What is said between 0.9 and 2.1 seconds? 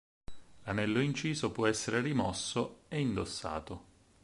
inciso può essere